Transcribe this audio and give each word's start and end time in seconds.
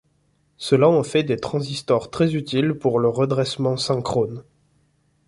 Cela 0.57 0.89
en 0.89 1.03
fait 1.03 1.21
des 1.21 1.35
transistors 1.37 2.09
très 2.09 2.33
utiles 2.33 2.73
pour 2.73 2.97
le 2.97 3.07
redressement 3.07 3.77
synchrone. 3.77 4.43